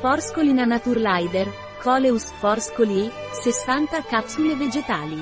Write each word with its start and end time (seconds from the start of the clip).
Forscolina 0.00 0.64
Naturlider, 0.64 1.48
Coleus 1.82 2.30
Forscoli, 2.38 3.10
60 3.32 4.00
capsule 4.04 4.54
vegetali. 4.54 5.20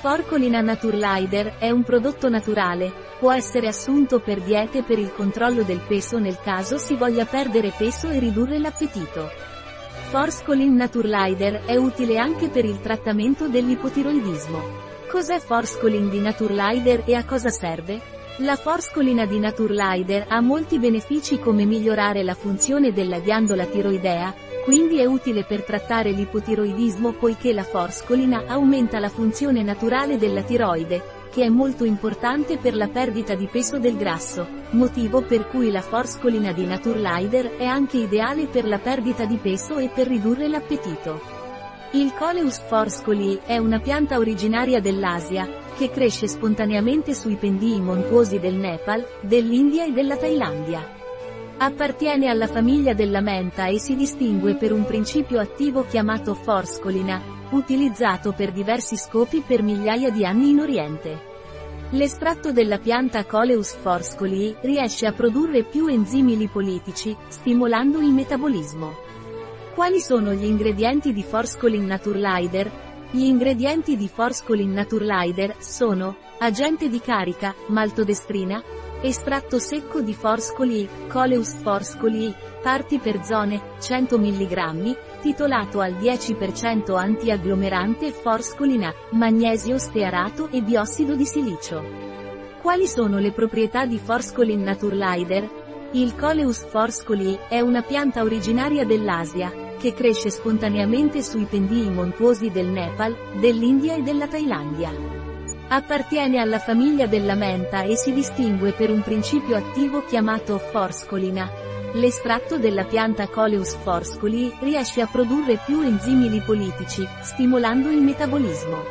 Forcolina 0.00 0.60
Naturlider 0.60 1.56
è 1.56 1.70
un 1.70 1.82
prodotto 1.82 2.28
naturale, 2.28 2.92
può 3.18 3.32
essere 3.32 3.68
assunto 3.68 4.20
per 4.20 4.42
diete 4.42 4.82
per 4.82 4.98
il 4.98 5.14
controllo 5.14 5.62
del 5.62 5.80
peso 5.80 6.18
nel 6.18 6.38
caso 6.44 6.76
si 6.76 6.94
voglia 6.94 7.24
perdere 7.24 7.72
peso 7.74 8.10
e 8.10 8.18
ridurre 8.18 8.58
l'appetito. 8.58 9.30
Forscolin 10.10 10.74
Naturlider 10.74 11.62
è 11.64 11.76
utile 11.76 12.18
anche 12.18 12.50
per 12.50 12.66
il 12.66 12.82
trattamento 12.82 13.48
dell'ipotiroidismo. 13.48 14.60
Cos'è 15.08 15.38
Forscolin 15.38 16.10
di 16.10 16.20
Naturlider 16.20 17.04
e 17.06 17.14
a 17.14 17.24
cosa 17.24 17.48
serve? 17.48 18.23
La 18.38 18.56
forscolina 18.56 19.26
di 19.26 19.38
Naturlider 19.38 20.24
ha 20.26 20.40
molti 20.40 20.80
benefici 20.80 21.38
come 21.38 21.64
migliorare 21.64 22.24
la 22.24 22.34
funzione 22.34 22.92
della 22.92 23.20
ghiandola 23.20 23.64
tiroidea, 23.66 24.34
quindi 24.64 24.98
è 24.98 25.04
utile 25.04 25.44
per 25.44 25.62
trattare 25.62 26.10
l'ipotiroidismo 26.10 27.12
poiché 27.12 27.52
la 27.52 27.62
forscolina 27.62 28.42
aumenta 28.48 28.98
la 28.98 29.08
funzione 29.08 29.62
naturale 29.62 30.18
della 30.18 30.42
tiroide, 30.42 31.00
che 31.30 31.44
è 31.44 31.48
molto 31.48 31.84
importante 31.84 32.56
per 32.56 32.74
la 32.74 32.88
perdita 32.88 33.36
di 33.36 33.46
peso 33.46 33.78
del 33.78 33.96
grasso, 33.96 34.44
motivo 34.70 35.22
per 35.22 35.46
cui 35.46 35.70
la 35.70 35.82
forscolina 35.82 36.50
di 36.50 36.66
Naturlider 36.66 37.54
è 37.56 37.66
anche 37.66 37.98
ideale 37.98 38.46
per 38.46 38.66
la 38.66 38.78
perdita 38.78 39.26
di 39.26 39.36
peso 39.36 39.78
e 39.78 39.90
per 39.94 40.08
ridurre 40.08 40.48
l'appetito. 40.48 41.33
Il 41.94 42.12
Coleus 42.12 42.58
forscoli 42.58 43.38
è 43.46 43.56
una 43.58 43.78
pianta 43.78 44.18
originaria 44.18 44.80
dell'Asia, 44.80 45.48
che 45.76 45.90
cresce 45.90 46.26
spontaneamente 46.26 47.14
sui 47.14 47.36
pendii 47.36 47.80
montuosi 47.80 48.40
del 48.40 48.56
Nepal, 48.56 49.06
dell'India 49.20 49.84
e 49.84 49.92
della 49.92 50.16
Thailandia. 50.16 50.84
Appartiene 51.56 52.26
alla 52.26 52.48
famiglia 52.48 52.94
della 52.94 53.20
menta 53.20 53.66
e 53.66 53.78
si 53.78 53.94
distingue 53.94 54.56
per 54.56 54.72
un 54.72 54.84
principio 54.84 55.38
attivo 55.38 55.86
chiamato 55.86 56.34
forscolina, 56.34 57.22
utilizzato 57.50 58.32
per 58.32 58.50
diversi 58.50 58.96
scopi 58.96 59.44
per 59.46 59.62
migliaia 59.62 60.10
di 60.10 60.24
anni 60.24 60.50
in 60.50 60.58
Oriente. 60.58 61.32
L'estratto 61.90 62.50
della 62.50 62.78
pianta 62.78 63.24
Coleus 63.24 63.72
forscoli 63.72 64.52
riesce 64.62 65.06
a 65.06 65.12
produrre 65.12 65.62
più 65.62 65.86
enzimi 65.86 66.36
lipolitici, 66.36 67.16
stimolando 67.28 68.00
il 68.00 68.10
metabolismo. 68.10 69.04
Quali 69.74 69.98
sono 69.98 70.32
gli 70.32 70.44
ingredienti 70.44 71.12
di 71.12 71.24
Forscolin 71.24 71.84
Naturlider, 71.84 72.70
gli 73.10 73.24
ingredienti 73.24 73.96
di 73.96 74.06
Forskolin 74.06 74.70
Naturlider 74.72 75.56
sono 75.58 76.16
agente 76.38 76.88
di 76.88 77.00
carica, 77.00 77.52
maltodestrina, 77.66 78.62
estratto 79.02 79.58
secco 79.58 80.00
di 80.00 80.14
Forscoli, 80.14 80.88
Coleus 81.08 81.54
Forscoli, 81.54 82.32
parti 82.62 83.00
per 83.00 83.24
zone, 83.24 83.74
100 83.80 84.16
mg, 84.16 84.96
titolato 85.20 85.80
al 85.80 85.94
10% 85.94 86.96
antiagglomerante 86.96 88.12
Forscolina, 88.12 88.94
magnesio 89.10 89.76
stearato 89.78 90.50
e 90.50 90.62
biossido 90.62 91.16
di 91.16 91.26
silicio. 91.26 91.82
Quali 92.62 92.86
sono 92.86 93.18
le 93.18 93.32
proprietà 93.32 93.86
di 93.86 93.98
Forscolin 93.98 94.62
Naturlider? 94.62 95.63
Il 95.94 96.16
Coleus 96.16 96.64
Forscoli 96.64 97.38
è 97.48 97.60
una 97.60 97.82
pianta 97.82 98.24
originaria 98.24 98.84
dell'Asia, 98.84 99.76
che 99.78 99.94
cresce 99.94 100.28
spontaneamente 100.28 101.22
sui 101.22 101.44
pendii 101.44 101.88
montuosi 101.88 102.50
del 102.50 102.66
Nepal, 102.66 103.16
dell'India 103.38 103.94
e 103.94 104.02
della 104.02 104.26
Thailandia. 104.26 104.90
Appartiene 105.68 106.40
alla 106.40 106.58
famiglia 106.58 107.06
della 107.06 107.36
menta 107.36 107.82
e 107.82 107.94
si 107.96 108.12
distingue 108.12 108.72
per 108.72 108.90
un 108.90 109.02
principio 109.02 109.54
attivo 109.54 110.04
chiamato 110.04 110.58
forscolina. 110.58 111.48
L'estratto 111.92 112.58
della 112.58 112.86
pianta 112.86 113.28
Coleus 113.28 113.76
forscoli 113.76 114.52
riesce 114.62 115.00
a 115.00 115.06
produrre 115.06 115.60
più 115.64 115.80
enzimi 115.80 116.28
lipolitici, 116.28 117.06
stimolando 117.22 117.88
il 117.88 118.00
metabolismo. 118.00 118.82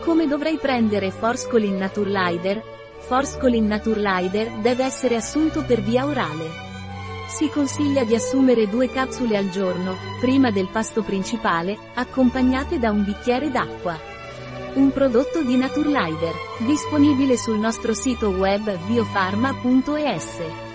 Come 0.00 0.26
dovrei 0.26 0.56
prendere 0.56 1.12
Forscolin 1.12 1.76
Naturlider? 1.76 2.73
Forscolin 3.06 3.66
Naturlider 3.66 4.50
deve 4.62 4.82
essere 4.82 5.16
assunto 5.16 5.62
per 5.62 5.82
via 5.82 6.06
orale. 6.06 6.62
Si 7.28 7.50
consiglia 7.50 8.02
di 8.04 8.14
assumere 8.14 8.66
due 8.66 8.90
capsule 8.90 9.36
al 9.36 9.50
giorno, 9.50 9.94
prima 10.20 10.50
del 10.50 10.68
pasto 10.68 11.02
principale, 11.02 11.76
accompagnate 11.94 12.78
da 12.78 12.90
un 12.90 13.04
bicchiere 13.04 13.50
d'acqua. 13.50 13.98
Un 14.74 14.90
prodotto 14.90 15.42
di 15.42 15.56
Naturlider, 15.56 16.34
disponibile 16.66 17.36
sul 17.36 17.58
nostro 17.58 17.92
sito 17.92 18.30
web 18.30 18.74
biofarma.es. 18.86 20.73